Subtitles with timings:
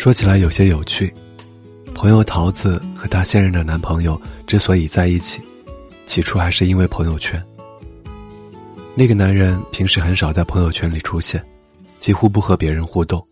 [0.00, 1.12] 说起来有些有趣，
[1.94, 5.42] 朋友桃子和她现任的男朋友之所以在一起，
[6.06, 7.38] 起初还是因为朋友圈。
[8.94, 11.44] 那个男人平时很少在朋友圈里出现，
[11.98, 13.22] 几乎不和别人互动，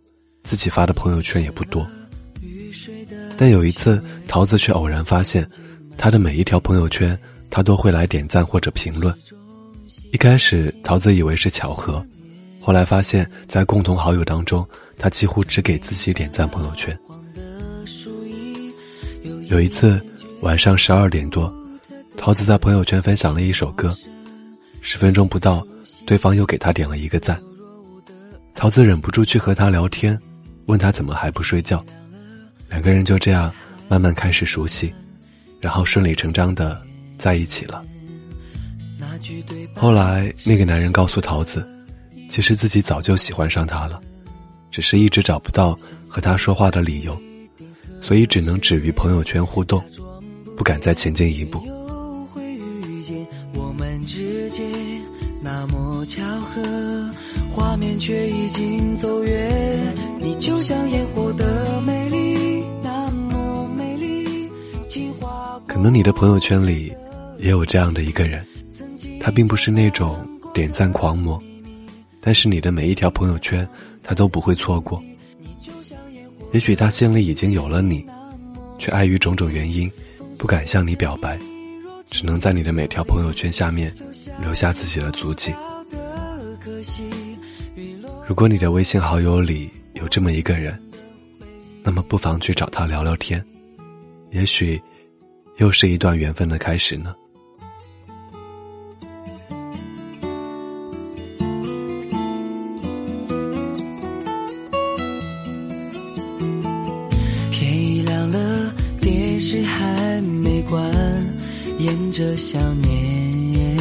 [0.43, 1.86] 自己发的朋友圈也不多。
[3.39, 5.48] 但有一次，桃子却偶然发现，
[5.96, 9.14] 他的每一条朋友圈，他都会来点赞或者评论。
[10.12, 12.05] 一开始，桃子以为是巧合，
[12.69, 14.62] 后来发现，在共同好友当中。
[14.98, 16.95] 他几乎只给自己点赞朋友圈。
[19.47, 19.98] 有一次
[20.42, 21.51] 晚上十二点多，
[22.15, 23.97] 桃子在朋友圈分享了一首歌，
[24.83, 25.66] 十分钟不到，
[26.05, 27.41] 对方又给他点了一个赞。
[28.55, 30.20] 桃子忍不住去和他聊天，
[30.66, 31.83] 问他怎么还不睡觉。
[32.69, 33.50] 两个人就这样
[33.89, 34.92] 慢慢开始熟悉，
[35.59, 36.78] 然后顺理成章的
[37.16, 37.83] 在一起了。
[39.75, 41.66] 后来那个男人告诉桃子，
[42.28, 44.00] 其实自己早就喜欢上他了。
[44.70, 47.19] 只是一直找不到和他说话的理由，
[48.03, 49.83] 所以只能止于朋友圈互动，
[50.56, 51.58] 不敢再前进一步。
[65.66, 66.92] 可能你的朋友圈里
[67.38, 68.44] 也有这样的一个人，
[69.19, 70.19] 他并不是那种
[70.53, 71.41] 点赞狂魔。
[72.29, 73.67] 但是你的每一条朋友圈，
[74.03, 75.03] 他都不会错过。
[76.53, 78.05] 也许他心里已经有了你，
[78.79, 79.91] 却碍于种种原因，
[80.37, 81.39] 不敢向你表白，
[82.11, 83.91] 只能在你的每条朋友圈下面
[84.43, 85.55] 留下自己的足迹。
[88.27, 90.79] 如果你的微信好友里有这么一个人，
[91.83, 93.43] 那么不妨去找他聊聊天，
[94.33, 94.79] 也许
[95.56, 97.15] 又是一段缘分的开始呢。
[107.50, 110.83] 天已亮了，电视还没关，
[111.78, 113.76] 沿着想念。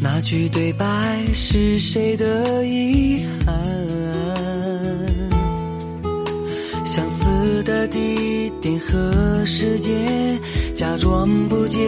[0.00, 0.86] 那句对白
[1.32, 3.54] 是谁的遗憾？
[6.84, 10.38] 相似的地点和时间，
[10.76, 11.80] 假装不见，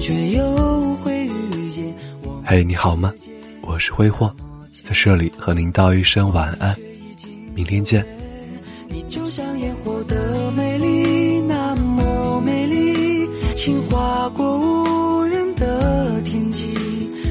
[0.00, 1.94] 却又会遇见。
[2.44, 3.12] 嘿，你好吗？
[3.60, 4.34] 我是挥霍，
[4.82, 6.74] 在这里和您道一声晚安，
[7.54, 8.04] 明天见。
[8.90, 11.40] 你就像烟火的美丽。
[11.42, 16.74] 那么美丽，轻划过无人的天际，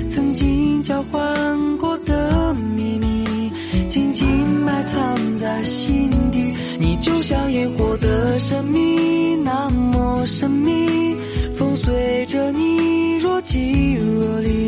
[0.09, 3.51] 曾经交换过的秘密，
[3.89, 4.27] 静静
[4.63, 6.53] 埋藏在心底。
[6.79, 11.15] 你就像烟火的神秘，那么神秘。
[11.57, 14.67] 风随着你若即若离，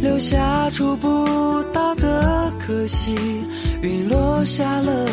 [0.00, 3.14] 留下触不到的可惜。
[3.82, 5.06] 雨落下了，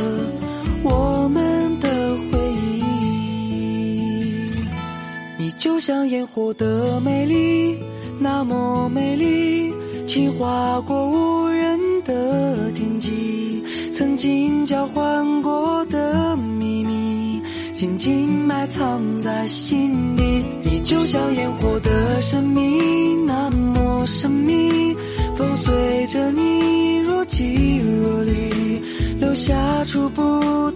[5.72, 7.78] 就像烟火的美丽，
[8.20, 9.74] 那么美丽，
[10.06, 20.44] 轻划过无人的天际，曾经交换过的秘密，静静埋藏在心底。
[20.62, 24.94] 你就像烟火的神秘，那么神秘，
[25.38, 28.82] 风随着你若即若离，
[29.22, 30.22] 留下触不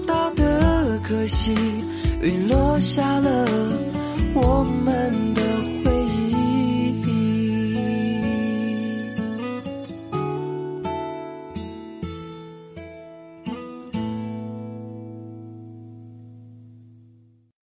[0.08, 1.54] 到的可惜。
[2.22, 3.46] 雨落下了。